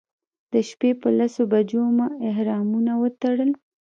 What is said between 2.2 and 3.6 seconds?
احرامونه وتړل.